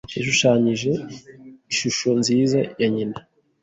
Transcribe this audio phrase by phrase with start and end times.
[0.17, 0.91] Yashushanyije
[1.71, 3.17] ishusho nziza ya nyina.